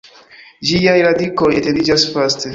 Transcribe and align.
Ĝiaj 0.69 0.95
radikoj 1.09 1.53
etendiĝas 1.61 2.09
vaste. 2.19 2.47